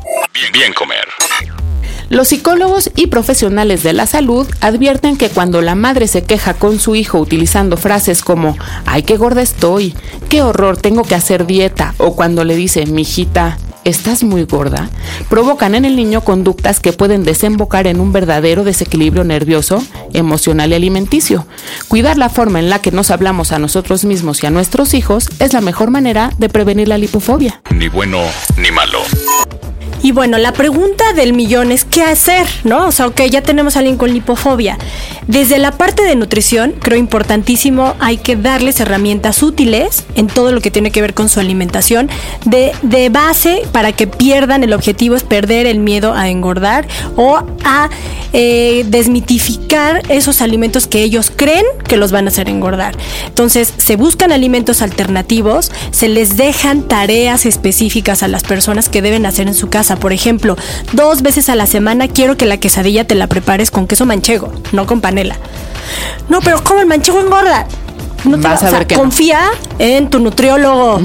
Bien, 0.53 0.73
comer. 0.73 1.05
Los 2.09 2.29
psicólogos 2.29 2.89
y 2.95 3.07
profesionales 3.07 3.83
de 3.83 3.93
la 3.93 4.07
salud 4.07 4.47
advierten 4.61 5.15
que 5.15 5.29
cuando 5.29 5.61
la 5.61 5.75
madre 5.75 6.07
se 6.07 6.23
queja 6.23 6.55
con 6.55 6.79
su 6.79 6.95
hijo 6.95 7.19
utilizando 7.19 7.77
frases 7.77 8.23
como 8.23 8.57
ay 8.87 9.03
qué 9.03 9.15
gorda 9.15 9.43
estoy, 9.43 9.93
qué 10.27 10.41
horror 10.41 10.77
tengo 10.77 11.03
que 11.03 11.13
hacer 11.13 11.45
dieta 11.45 11.93
o 11.99 12.15
cuando 12.15 12.45
le 12.45 12.55
dice 12.55 12.87
mijita 12.87 13.59
estás 13.89 14.24
muy 14.24 14.43
gorda, 14.43 14.89
provocan 15.29 15.75
en 15.75 15.86
el 15.86 15.96
niño 15.96 16.22
conductas 16.22 16.79
que 16.79 16.93
pueden 16.93 17.24
desembocar 17.24 17.88
en 17.88 18.00
un 18.00 18.13
verdadero 18.13 18.63
desequilibrio 18.63 19.24
nervioso, 19.24 19.84
emocional 20.13 20.72
y 20.72 20.75
alimenticio. 20.75 21.46
Cuidar 21.88 22.17
la 22.17 22.29
forma 22.29 22.60
en 22.60 22.69
la 22.69 22.79
que 22.79 22.91
nos 22.91 23.12
hablamos 23.12 23.51
a 23.51 23.60
nosotros 23.60 24.05
mismos 24.05 24.43
y 24.43 24.48
a 24.48 24.51
nuestros 24.51 24.93
hijos 24.93 25.29
es 25.39 25.53
la 25.53 25.62
mejor 25.62 25.91
manera 25.91 26.31
de 26.38 26.50
prevenir 26.50 26.88
la 26.88 26.98
lipofobia. 26.98 27.62
Ni 27.72 27.88
bueno 27.88 28.19
ni 28.58 28.72
malo. 28.72 29.00
Y 30.01 30.11
bueno, 30.11 30.37
la 30.37 30.53
pregunta 30.53 31.13
del 31.13 31.33
millón 31.33 31.71
es 31.71 31.83
qué 31.85 32.03
hacer, 32.03 32.47
¿no? 32.63 32.87
O 32.87 32.91
sea, 32.91 33.07
ok, 33.07 33.21
ya 33.29 33.41
tenemos 33.41 33.75
a 33.75 33.79
alguien 33.79 33.97
con 33.97 34.13
lipofobia. 34.13 34.77
Desde 35.27 35.59
la 35.59 35.71
parte 35.71 36.03
de 36.03 36.15
nutrición, 36.15 36.73
creo 36.79 36.97
importantísimo, 36.97 37.95
hay 37.99 38.17
que 38.17 38.35
darles 38.35 38.79
herramientas 38.79 39.43
útiles 39.43 40.05
en 40.15 40.27
todo 40.27 40.51
lo 40.51 40.61
que 40.61 40.71
tiene 40.71 40.91
que 40.91 41.01
ver 41.01 41.13
con 41.13 41.29
su 41.29 41.39
alimentación, 41.39 42.09
de, 42.45 42.71
de 42.81 43.09
base 43.09 43.63
para 43.71 43.91
que 43.91 44.07
pierdan, 44.07 44.63
el 44.63 44.73
objetivo 44.73 45.15
es 45.15 45.23
perder 45.23 45.67
el 45.67 45.79
miedo 45.79 46.13
a 46.13 46.29
engordar 46.29 46.87
o 47.15 47.43
a 47.63 47.89
eh, 48.31 48.85
desmitificar 48.87 50.03
esos 50.09 50.41
alimentos 50.41 50.87
que 50.87 51.03
ellos 51.03 51.31
creen 51.35 51.65
que 51.87 51.97
los 51.97 52.11
van 52.11 52.25
a 52.25 52.29
hacer 52.29 52.47
engordar. 52.47 52.95
Entonces, 53.25 53.73
se 53.77 53.95
buscan 53.95 54.31
alimentos 54.31 54.81
alternativos, 54.81 55.71
se 55.91 56.07
les 56.07 56.37
dejan 56.37 56.83
tareas 56.83 57.45
específicas 57.45 58.23
a 58.23 58.27
las 58.27 58.43
personas 58.43 58.87
que 58.87 59.01
deben 59.01 59.25
hacer 59.25 59.47
en 59.47 59.55
su 59.55 59.69
casa 59.69 59.88
por 59.96 60.13
ejemplo, 60.13 60.55
dos 60.93 61.22
veces 61.22 61.50
a 61.50 61.55
la 61.55 61.67
semana 61.67 62.08
quiero 62.08 62.38
que 62.38 62.46
la 62.46 62.58
quesadilla 62.58 63.05
te 63.05 63.15
la 63.15 63.27
prepares 63.27 63.72
con 63.72 63.88
queso 63.88 64.05
manchego, 64.05 64.51
no 64.72 64.86
con 64.86 65.01
panela. 65.01 65.38
No, 66.27 66.41
pero 66.41 66.63
¿cómo 66.63 66.81
el 66.81 66.88
manchego 66.88 67.19
engorda? 67.19 67.67
No 68.25 68.38
te 68.38 68.47
vas 68.47 68.63
a 68.63 68.71
ver 68.71 68.88
confía 68.88 69.41
en 69.77 70.09
tu 70.09 70.19
nutriólogo. 70.19 71.01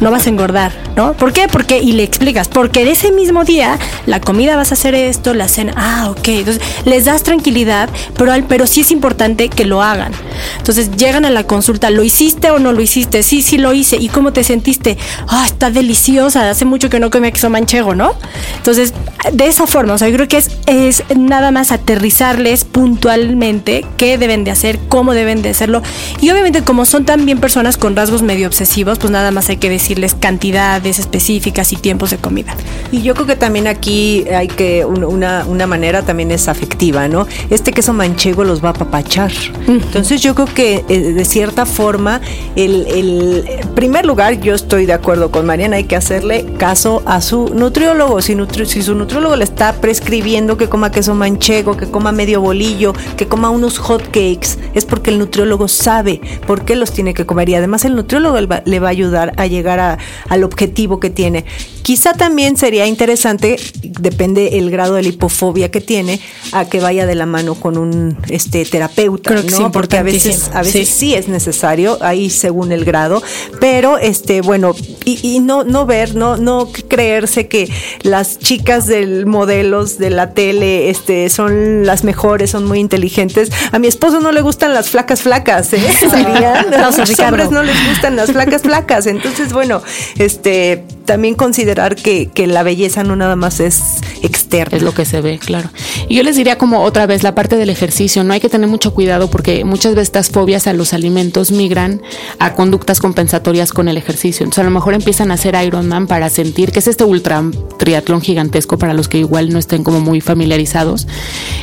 no 0.00 0.10
vas 0.10 0.26
a 0.26 0.30
engordar, 0.30 0.72
¿no? 0.96 1.12
¿Por 1.14 1.32
qué? 1.32 1.48
Porque, 1.48 1.78
y 1.78 1.92
le 1.92 2.02
explicas, 2.02 2.48
porque 2.48 2.90
ese 2.90 3.12
mismo 3.12 3.44
día 3.44 3.78
la 4.06 4.20
comida 4.20 4.56
vas 4.56 4.72
a 4.72 4.74
hacer 4.74 4.94
esto, 4.94 5.32
la 5.32 5.48
cena, 5.48 5.72
ah, 5.76 6.10
ok. 6.10 6.28
Entonces, 6.28 6.62
les 6.84 7.04
das 7.04 7.22
tranquilidad, 7.22 7.88
pero, 8.16 8.32
pero 8.48 8.66
sí 8.66 8.80
es 8.80 8.90
importante 8.90 9.48
que 9.48 9.64
lo 9.64 9.82
hagan. 9.82 10.12
Entonces, 10.58 10.90
llegan 10.96 11.24
a 11.24 11.30
la 11.30 11.44
consulta, 11.44 11.90
¿lo 11.90 12.02
hiciste 12.02 12.50
o 12.50 12.58
no 12.58 12.72
lo 12.72 12.82
hiciste? 12.82 13.22
Sí, 13.22 13.42
sí 13.42 13.58
lo 13.58 13.72
hice. 13.72 13.96
¿Y 13.96 14.08
cómo 14.08 14.32
te 14.32 14.44
sentiste? 14.44 14.98
Ah, 15.28 15.44
está 15.46 15.70
deliciosa. 15.70 16.50
Hace 16.50 16.64
mucho 16.64 16.90
que 16.90 16.98
no 17.00 17.10
comía 17.10 17.30
queso 17.30 17.48
manchego, 17.48 17.94
¿no? 17.94 18.14
Entonces, 18.56 18.92
de 19.32 19.46
esa 19.46 19.66
forma, 19.66 19.94
o 19.94 19.98
sea, 19.98 20.08
yo 20.08 20.16
creo 20.16 20.28
que 20.28 20.38
es, 20.38 20.50
es 20.66 21.04
nada 21.16 21.52
más 21.52 21.70
aterrizarles 21.70 22.64
puntualmente 22.64 23.86
qué 23.96 24.18
deben 24.18 24.42
de 24.42 24.50
hacer, 24.50 24.80
cómo 24.88 25.14
deben 25.14 25.42
de 25.42 25.50
hacerlo. 25.50 25.82
Y 26.20 26.30
obviamente 26.30 26.51
como 26.60 26.84
son 26.84 27.04
también 27.04 27.38
personas 27.40 27.78
con 27.78 27.96
rasgos 27.96 28.22
medio 28.22 28.46
obsesivos, 28.46 28.98
pues 28.98 29.10
nada 29.10 29.30
más 29.30 29.48
hay 29.48 29.56
que 29.56 29.70
decirles 29.70 30.14
cantidades 30.14 30.98
específicas 30.98 31.72
y 31.72 31.76
tiempos 31.76 32.10
de 32.10 32.18
comida. 32.18 32.54
Y 32.90 33.02
yo 33.02 33.14
creo 33.14 33.26
que 33.26 33.36
también 33.36 33.66
aquí 33.66 34.24
hay 34.28 34.48
que, 34.48 34.84
una, 34.84 35.44
una 35.46 35.66
manera 35.66 36.02
también 36.02 36.30
es 36.30 36.48
afectiva, 36.48 37.08
¿no? 37.08 37.26
Este 37.50 37.72
queso 37.72 37.92
manchego 37.92 38.44
los 38.44 38.62
va 38.62 38.68
a 38.68 38.72
apapachar. 38.72 39.32
Entonces 39.66 40.20
yo 40.20 40.34
creo 40.34 40.48
que 40.54 40.84
eh, 40.88 41.00
de 41.12 41.24
cierta 41.24 41.64
forma, 41.64 42.20
el, 42.56 42.86
el 42.88 43.44
primer 43.74 44.04
lugar, 44.04 44.40
yo 44.40 44.54
estoy 44.54 44.86
de 44.86 44.92
acuerdo 44.92 45.30
con 45.30 45.46
Mariana, 45.46 45.76
hay 45.76 45.84
que 45.84 45.96
hacerle 45.96 46.44
caso 46.58 47.02
a 47.06 47.20
su 47.20 47.48
nutriólogo. 47.54 48.20
Si, 48.20 48.36
si 48.66 48.82
su 48.82 48.94
nutriólogo 48.94 49.36
le 49.36 49.44
está 49.44 49.72
prescribiendo 49.74 50.56
que 50.56 50.68
coma 50.68 50.90
queso 50.90 51.14
manchego, 51.14 51.76
que 51.76 51.90
coma 51.90 52.12
medio 52.12 52.40
bolillo, 52.40 52.92
que 53.16 53.26
coma 53.26 53.50
unos 53.50 53.78
hot 53.78 54.02
cakes, 54.06 54.58
es 54.74 54.84
porque 54.84 55.10
el 55.10 55.18
nutriólogo 55.18 55.68
sabe 55.68 56.20
por 56.46 56.64
qué 56.64 56.76
los 56.76 56.92
tiene 56.92 57.14
que 57.14 57.26
comer 57.26 57.48
y 57.48 57.54
además 57.54 57.84
el 57.84 57.94
nutriólogo 57.94 58.38
le 58.40 58.80
va 58.80 58.86
a 58.86 58.90
ayudar 58.90 59.32
a 59.36 59.46
llegar 59.46 59.98
al 60.28 60.44
objetivo 60.44 61.00
que 61.00 61.10
tiene. 61.10 61.44
Quizá 61.82 62.12
también 62.12 62.56
sería 62.56 62.86
interesante, 62.86 63.56
depende 63.82 64.58
el 64.58 64.70
grado 64.70 64.94
de 64.94 65.02
lipofobia 65.02 65.70
que 65.70 65.80
tiene, 65.80 66.20
a 66.52 66.64
que 66.64 66.80
vaya 66.80 67.06
de 67.06 67.16
la 67.16 67.26
mano 67.26 67.56
con 67.56 67.76
un 67.76 68.16
este 68.28 68.64
terapeuta, 68.64 69.34
¿no? 69.42 69.72
Porque 69.72 69.96
a 69.96 70.02
veces, 70.02 70.50
a 70.54 70.62
veces 70.62 70.88
sí. 70.88 71.14
es 71.14 71.28
necesario, 71.28 71.98
ahí 72.00 72.30
según 72.30 72.70
el 72.70 72.84
grado, 72.84 73.22
pero 73.60 73.98
este, 73.98 74.42
bueno, 74.42 74.74
y, 75.04 75.40
no, 75.40 75.64
no 75.64 75.84
ver, 75.84 76.14
no, 76.14 76.36
no 76.36 76.68
creerse 76.88 77.48
que 77.48 77.68
las 78.02 78.38
chicas 78.38 78.86
del 78.86 79.26
modelos 79.26 79.98
de 79.98 80.10
la 80.10 80.34
tele 80.34 80.90
este, 80.90 81.28
son 81.30 81.84
las 81.84 82.04
mejores, 82.04 82.50
son 82.50 82.64
muy 82.64 82.78
inteligentes. 82.78 83.50
A 83.72 83.78
mi 83.78 83.88
esposo 83.88 84.20
no 84.20 84.30
le 84.30 84.40
gustan 84.40 84.72
las 84.72 84.90
flacas 84.90 85.22
flacas, 85.22 85.72
¿eh? 85.72 85.82
A 86.32 86.90
los 86.96 87.18
hombres 87.20 87.50
no 87.50 87.62
les 87.62 87.88
gustan 87.88 88.16
las 88.16 88.32
flacas 88.32 88.62
flacas. 88.62 89.06
Entonces, 89.06 89.52
bueno, 89.52 89.82
este 90.18 90.84
también 91.04 91.34
considerar 91.34 91.96
que, 91.96 92.28
que, 92.32 92.46
la 92.46 92.62
belleza 92.62 93.02
no 93.02 93.16
nada 93.16 93.36
más 93.36 93.60
es 93.60 94.00
externa. 94.22 94.76
Es 94.76 94.82
lo 94.82 94.92
que 94.92 95.04
se 95.04 95.20
ve, 95.20 95.38
claro. 95.38 95.70
Y 96.08 96.16
yo 96.16 96.22
les 96.22 96.36
diría 96.36 96.58
como 96.58 96.82
otra 96.82 97.06
vez 97.06 97.22
la 97.22 97.34
parte 97.34 97.56
del 97.56 97.70
ejercicio, 97.70 98.24
no 98.24 98.32
hay 98.32 98.40
que 98.40 98.48
tener 98.48 98.68
mucho 98.68 98.92
cuidado 98.94 99.30
porque 99.30 99.64
muchas 99.64 99.94
veces 99.94 100.02
estas 100.02 100.30
fobias 100.30 100.66
a 100.66 100.74
los 100.74 100.92
alimentos 100.92 101.52
migran 101.52 102.02
a 102.38 102.54
conductas 102.54 103.00
compensatorias 103.00 103.72
con 103.72 103.88
el 103.88 103.96
ejercicio. 103.96 104.44
Entonces 104.44 104.62
a 104.62 104.64
lo 104.64 104.70
mejor 104.70 104.94
empiezan 104.94 105.30
a 105.30 105.34
hacer 105.34 105.54
Ironman 105.54 106.06
para 106.06 106.28
sentir 106.28 106.72
que 106.72 106.80
es 106.80 106.86
este 106.86 107.04
ultra 107.04 107.42
triatlón 107.78 108.20
gigantesco 108.20 108.78
para 108.78 108.94
los 108.94 109.08
que 109.08 109.18
igual 109.18 109.50
no 109.50 109.58
estén 109.58 109.84
como 109.84 110.00
muy 110.00 110.20
familiarizados. 110.20 111.06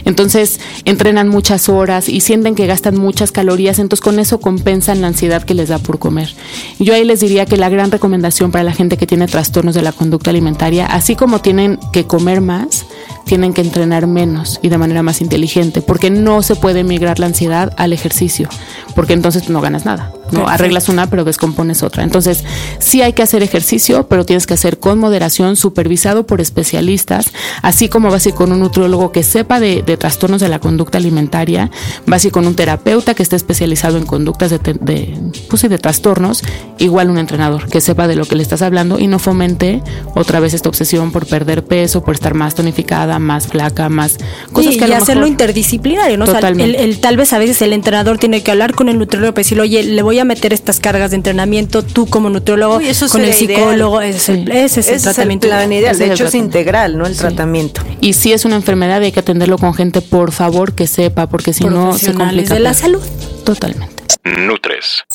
Entonces 0.06 0.60
entrenan 0.86 1.28
muchas 1.28 1.70
horas 1.70 2.10
y 2.10 2.22
sienten 2.22 2.56
que 2.56 2.66
gastan 2.66 2.98
muchas 2.98 3.32
calorías, 3.32 3.78
entonces 3.78 4.04
con 4.04 4.20
eso 4.20 4.40
compensan 4.40 5.02
la 5.02 5.08
ansiedad 5.08 5.44
que 5.44 5.54
les 5.54 5.70
da 5.70 5.78
por 5.78 6.00
comer. 6.00 6.34
Yo 6.80 6.94
ahí 6.94 7.04
les 7.04 7.20
diría 7.20 7.46
que 7.46 7.58
la 7.58 7.70
gran 7.70 7.92
recomendación 7.92 8.52
para 8.52 8.64
la 8.64 8.74
gente 8.74 8.98
que 8.98 9.06
tiene 9.06 9.28
trastornos 9.30 9.76
de 9.76 9.82
la 9.82 9.92
conducta 9.92 10.30
alimentaria, 10.30 10.86
así 10.86 11.16
como 11.16 11.40
tienen 11.40 11.80
que 11.92 12.06
comer 12.06 12.42
más, 12.42 12.86
tienen 13.26 13.54
que 13.54 13.62
entrenar 13.62 14.08
menos 14.08 14.60
y 14.62 14.70
de 14.70 14.78
manera 14.78 15.04
más 15.04 15.22
inteligente, 15.22 15.82
porque 15.82 16.10
no 16.10 16.42
se 16.42 16.56
puede 16.56 16.84
migrar 16.84 17.20
la 17.20 17.28
ansiedad 17.28 17.74
al 17.78 17.94
ejercicio, 17.94 18.50
porque 18.96 19.14
entonces 19.14 19.50
no 19.50 19.62
ganas 19.62 19.86
nada. 19.86 20.12
¿No? 20.32 20.48
Arreglas 20.48 20.90
una, 20.90 21.10
pero 21.10 21.24
descompones 21.24 21.84
otra. 21.84 22.04
Entonces, 22.04 22.44
sí 22.80 23.02
hay 23.02 23.14
que 23.14 23.24
hacer 23.24 23.44
ejercicio, 23.44 24.08
pero 24.08 24.26
tienes 24.26 24.48
que 24.48 24.54
hacer 24.54 24.80
con 24.80 25.00
moderación, 25.00 25.56
supervisado 25.56 26.26
por 26.26 26.42
especialistas, 26.42 27.32
así 27.62 27.90
como 27.90 28.10
vas 28.12 28.26
a 28.26 28.30
ir 28.30 28.36
con 28.36 28.52
un 28.52 28.60
nutriólogo 28.60 29.12
que 29.12 29.24
sepa 29.24 29.60
de, 29.60 29.82
trastornos 29.98 30.42
de 30.42 30.50
la 30.50 30.60
conducta 30.60 30.98
alimentaria, 30.98 31.72
vas 32.06 32.24
a 32.24 32.28
ir 32.28 32.34
con 32.34 32.48
un 32.48 32.56
terapeuta 32.56 33.14
que 33.14 33.24
esté 33.24 33.36
especializado 33.36 33.98
en 33.98 34.06
conductas 34.06 34.52
de, 34.52 34.60
de, 34.60 35.18
pues, 35.50 35.62
de 35.62 35.78
trastornos, 35.78 36.44
igual 36.78 37.10
un 37.10 37.18
entrenador 37.18 37.68
que 37.68 37.82
sepa 37.82 38.08
de 38.08 38.16
lo 38.16 38.26
que 38.26 38.36
le 38.36 38.44
estás 38.44 38.62
hablando 38.62 39.00
y 39.00 39.08
no 39.08 39.20
fomente 39.20 39.82
otra 40.16 40.40
vez 40.40 40.54
esta 40.54 40.70
obsesión 40.70 41.12
por 41.12 41.26
perder 41.26 41.64
peso, 41.66 42.04
por 42.04 42.16
estar 42.16 42.34
más 42.34 42.56
tonificada, 42.56 43.20
más 43.20 43.48
flaca, 43.48 43.90
más 43.90 44.18
cosas 44.52 44.76
que 44.78 44.86
a 44.86 44.88
y 44.88 44.92
hacerlo 44.94 45.28
interdisciplinario, 45.28 46.18
¿no? 46.18 46.26
el, 46.26 47.00
tal 47.00 47.18
vez 47.18 47.34
a 47.34 47.40
veces 47.40 47.62
el 47.62 47.74
entrenador 47.74 48.18
tiene 48.18 48.42
que 48.42 48.52
hablar 48.52 48.74
con 48.74 48.90
el 48.90 48.98
nutriólogo 48.98 49.34
para 49.34 49.42
decirle, 49.42 49.64
oye, 49.64 49.84
le 49.84 50.02
voy 50.02 50.19
a 50.20 50.26
meter 50.26 50.54
estas 50.54 50.80
cargas 50.80 51.12
de 51.12 51.18
entrenamiento, 51.18 51.84
tú 51.84 52.06
como 52.06 52.30
nutriólogo, 52.30 52.80
con 53.12 53.22
el 53.22 53.34
psicólogo, 53.34 54.02
ese, 54.02 54.46
es 54.54 54.88
el 54.90 55.02
tratamiento. 55.02 55.48
ideal. 55.48 55.98
De 55.98 56.12
hecho, 56.12 56.28
es 56.28 56.36
integral, 56.36 56.98
¿no? 56.98 57.06
El 57.06 57.16
tratamiento. 57.16 57.82
Y 58.02 58.14
si 58.14 58.34
es 58.34 58.46
una 58.46 58.56
enfermedad, 58.56 59.02
hay 59.02 59.12
que 59.12 59.20
atenderlo 59.20 59.58
con 59.58 59.74
gente, 59.74 60.02
por 60.02 60.32
favor, 60.32 60.74
que 60.74 60.88
sepa, 60.88 61.28
porque 61.28 61.54
si 61.54 61.66
no 61.66 61.98
se 61.98 62.14
complica. 62.14 62.54
de 62.54 62.60
la 62.60 62.74
salud. 62.74 63.02
Totalmente. 63.44 63.99
Nutres. 64.24 65.06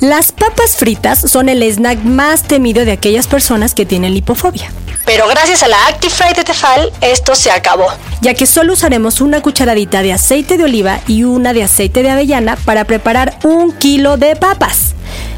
Las 0.00 0.32
papas 0.32 0.76
fritas 0.76 1.18
son 1.18 1.48
el 1.48 1.62
snack 1.62 2.02
más 2.04 2.42
temido 2.42 2.84
de 2.84 2.92
aquellas 2.92 3.26
personas 3.26 3.74
que 3.74 3.86
tienen 3.86 4.14
lipofobia. 4.14 4.70
Pero 5.06 5.28
gracias 5.28 5.62
a 5.62 5.68
la 5.68 5.86
ActiFry 5.86 6.34
de 6.34 6.44
Tefal, 6.44 6.92
esto 7.00 7.34
se 7.34 7.50
acabó. 7.50 7.86
Ya 8.20 8.34
que 8.34 8.46
solo 8.46 8.72
usaremos 8.72 9.20
una 9.20 9.40
cucharadita 9.40 10.02
de 10.02 10.12
aceite 10.12 10.58
de 10.58 10.64
oliva 10.64 11.00
y 11.06 11.22
una 11.22 11.52
de 11.52 11.62
aceite 11.62 12.02
de 12.02 12.10
avellana 12.10 12.56
para 12.56 12.84
preparar 12.84 13.38
un 13.44 13.72
kilo 13.72 14.16
de 14.16 14.36
papas. 14.36 14.94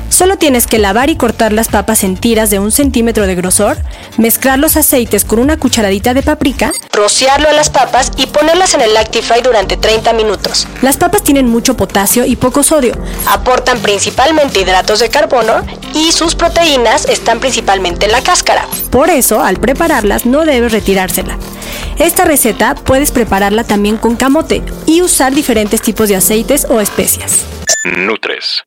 Solo 0.09 0.38
tienes 0.38 0.67
que 0.67 0.79
lavar 0.79 1.11
y 1.11 1.17
cortar 1.17 1.53
las 1.53 1.69
papas 1.69 2.03
en 2.03 2.17
tiras 2.17 2.49
de 2.49 2.59
un 2.59 2.73
centímetro 2.73 3.27
de 3.27 3.35
grosor, 3.35 3.77
mezclar 4.19 4.59
los 4.59 4.77
aceites 4.77 5.25
con 5.25 5.39
una 5.39 5.57
cucharadita 5.57 6.13
de 6.13 6.23
paprika, 6.23 6.73
rociarlo 6.93 7.49
a 7.49 7.53
las 7.53 7.71
papas 7.71 8.13
y 8.17 8.27
ponerlas 8.27 8.75
en 8.75 8.83
el 8.83 8.97
Actifry 8.97 9.41
durante 9.43 9.77
30 9.77 10.13
minutos. 10.13 10.67
Las 10.83 10.97
papas 10.97 11.23
tienen 11.23 11.49
mucho 11.49 11.77
potasio 11.77 12.27
y 12.27 12.37
poco 12.37 12.63
sodio, 12.63 12.95
aportan 13.27 13.81
principalmente 13.81 14.61
hidratos 14.61 15.01
de 15.01 15.09
carbono 15.09 15.65
y 15.95 16.13
sus 16.13 16.35
proteínas 16.35 17.07
están 17.07 17.41
principalmente 17.41 18.07
en 18.07 18.13
la 18.13 18.23
cáscara. 18.23 18.67
Por 18.91 19.09
eso, 19.11 19.41
al 19.41 19.59
prepararlas 19.59 20.27
no 20.27 20.45
debes 20.45 20.73
retirársela. 20.73 21.39
Esta 21.99 22.25
receta 22.25 22.75
puedes 22.75 23.11
prepararla 23.11 23.65
también 23.65 23.97
con 23.97 24.17
camote 24.17 24.63
y 24.87 25.03
usar 25.03 25.35
diferentes 25.35 25.83
tipos 25.83 26.09
de 26.09 26.17
aceites 26.17 26.67
o 26.69 26.81
especias. 26.81 27.45
Nutres. 27.85 28.65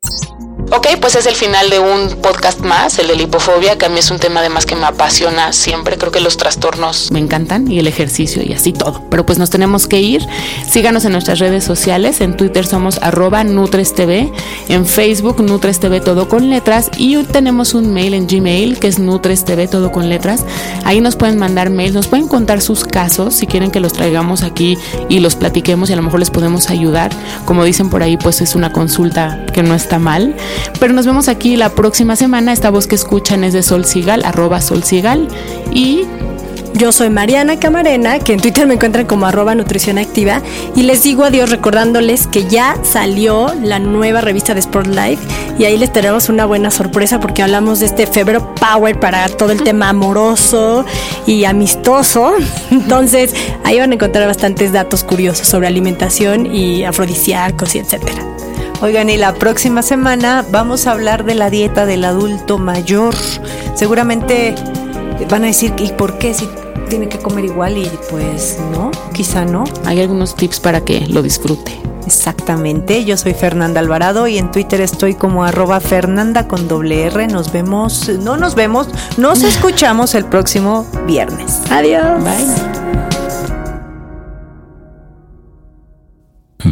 Ok, 0.73 0.87
pues 1.01 1.15
es 1.15 1.25
el 1.25 1.35
final 1.35 1.69
de 1.69 1.79
un 1.79 2.21
podcast 2.21 2.59
más, 2.59 2.97
el 2.99 3.07
de 3.07 3.15
la 3.15 3.23
hipofobia, 3.23 3.77
que 3.77 3.85
a 3.85 3.89
mí 3.89 3.99
es 3.99 4.09
un 4.09 4.19
tema 4.19 4.39
además 4.39 4.65
que 4.65 4.75
me 4.75 4.85
apasiona 4.85 5.40
siempre. 5.51 5.97
Creo 5.97 6.11
que 6.11 6.19
los 6.21 6.37
trastornos 6.37 7.11
me 7.11 7.19
encantan 7.19 7.69
y 7.71 7.79
el 7.79 7.87
ejercicio 7.87 8.43
y 8.43 8.53
así 8.53 8.73
todo. 8.73 9.03
Pero 9.09 9.25
pues 9.25 9.39
nos 9.39 9.49
tenemos 9.49 9.87
que 9.87 9.99
ir. 10.01 10.21
Síganos 10.69 11.05
en 11.05 11.13
nuestras 11.13 11.39
redes 11.39 11.63
sociales. 11.63 12.21
En 12.21 12.37
Twitter 12.37 12.65
somos 12.65 12.99
arroba 13.01 13.43
NutresTV. 13.43 14.31
En 14.69 14.85
Facebook 14.85 15.41
NutresTV 15.41 16.01
todo 16.03 16.29
con 16.29 16.49
letras. 16.49 16.89
Y 16.97 17.15
tenemos 17.23 17.73
un 17.73 17.93
mail 17.93 18.13
en 18.13 18.27
Gmail 18.27 18.79
que 18.79 18.87
es 18.87 18.99
NutresTV 18.99 19.69
todo 19.69 19.91
con 19.91 20.09
letras. 20.09 20.45
Ahí 20.85 21.01
nos 21.01 21.15
pueden 21.15 21.37
mandar 21.37 21.69
mails, 21.69 21.93
nos 21.93 22.07
pueden 22.07 22.27
contar 22.27 22.61
sus 22.61 22.83
casos 22.83 23.35
si 23.35 23.47
quieren 23.47 23.71
que 23.71 23.79
los 23.79 23.93
traigamos 23.93 24.43
aquí 24.43 24.77
y 25.09 25.19
los 25.19 25.35
platiquemos 25.35 25.89
y 25.89 25.93
a 25.93 25.95
lo 25.95 26.03
mejor 26.03 26.19
les 26.19 26.29
podemos 26.29 26.69
ayudar. 26.69 27.11
Como 27.45 27.63
dicen 27.63 27.89
por 27.89 28.03
ahí, 28.03 28.17
pues 28.17 28.41
es 28.41 28.55
una 28.55 28.71
consulta 28.71 29.45
que 29.53 29.63
no 29.63 29.73
está 29.75 29.99
mal. 29.99 30.35
Pero 30.79 30.93
nos 30.93 31.05
vemos 31.05 31.27
aquí 31.27 31.55
la 31.55 31.69
próxima 31.69 32.15
semana. 32.15 32.53
Esta 32.53 32.69
voz 32.69 32.87
que 32.87 32.95
escuchan 32.95 33.43
es 33.43 33.53
de 33.53 33.63
Sol 33.63 33.85
Sigal, 33.85 34.23
arroba 34.25 34.61
Sol 34.61 34.83
Sigal. 34.83 35.27
Y 35.71 36.05
yo 36.73 36.91
soy 36.91 37.09
Mariana 37.09 37.59
Camarena, 37.59 38.17
que 38.19 38.33
en 38.33 38.39
Twitter 38.39 38.65
me 38.65 38.73
encuentran 38.73 39.05
como 39.05 39.25
arroba 39.25 39.53
nutrición 39.53 39.97
activa. 39.97 40.41
Y 40.75 40.83
les 40.83 41.03
digo 41.03 41.23
adiós 41.23 41.49
recordándoles 41.49 42.27
que 42.27 42.45
ya 42.45 42.75
salió 42.83 43.53
la 43.61 43.77
nueva 43.77 44.21
revista 44.21 44.53
de 44.53 44.61
Sport 44.61 44.87
Life. 44.87 45.21
Y 45.59 45.65
ahí 45.65 45.77
les 45.77 45.93
tenemos 45.93 46.29
una 46.29 46.45
buena 46.45 46.71
sorpresa 46.71 47.19
porque 47.19 47.43
hablamos 47.43 47.81
de 47.81 47.85
este 47.85 48.07
febrero 48.07 48.55
power 48.55 48.99
para 48.99 49.27
todo 49.29 49.51
el 49.51 49.61
tema 49.61 49.89
amoroso 49.89 50.85
y 51.27 51.45
amistoso. 51.45 52.33
Entonces 52.71 53.35
ahí 53.63 53.77
van 53.77 53.91
a 53.91 53.95
encontrar 53.95 54.27
bastantes 54.27 54.71
datos 54.71 55.03
curiosos 55.03 55.47
sobre 55.47 55.67
alimentación 55.67 56.47
y 56.47 56.83
afrodisíacos 56.83 57.75
y 57.75 57.79
etcétera. 57.79 58.23
Oigan, 58.81 59.11
y 59.11 59.17
la 59.17 59.35
próxima 59.35 59.83
semana 59.83 60.43
vamos 60.49 60.87
a 60.87 60.91
hablar 60.93 61.23
de 61.25 61.35
la 61.35 61.51
dieta 61.51 61.85
del 61.85 62.03
adulto 62.03 62.57
mayor. 62.57 63.13
Seguramente 63.75 64.55
van 65.29 65.43
a 65.43 65.47
decir, 65.47 65.73
¿y 65.77 65.91
por 65.93 66.17
qué 66.17 66.33
si 66.33 66.47
tiene 66.89 67.07
que 67.07 67.17
comer 67.17 67.45
igual? 67.45 67.77
Y 67.77 67.89
pues 68.09 68.57
no, 68.71 68.91
quizá 69.13 69.45
no. 69.45 69.63
Hay 69.85 70.01
algunos 70.01 70.35
tips 70.35 70.59
para 70.59 70.81
que 70.81 71.01
lo 71.07 71.21
disfrute. 71.21 71.79
Exactamente, 72.05 73.05
yo 73.05 73.15
soy 73.15 73.33
Fernanda 73.33 73.79
Alvarado 73.79 74.27
y 74.27 74.37
en 74.37 74.51
Twitter 74.51 74.81
estoy 74.81 75.13
como 75.13 75.43
arroba 75.43 75.79
Fernanda 75.79 76.47
con 76.47 76.67
doble 76.67 77.03
R. 77.03 77.27
Nos 77.27 77.51
vemos, 77.51 78.09
no 78.09 78.37
nos 78.37 78.55
vemos, 78.55 78.87
nos 79.17 79.43
escuchamos 79.43 80.15
el 80.15 80.25
próximo 80.25 80.87
viernes. 81.07 81.61
Adiós. 81.69 82.23
Bye. 82.23 82.81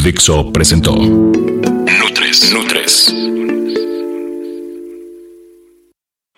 Dixo 0.03 0.51
presentó 0.51 0.95
Nutres. 0.95 3.13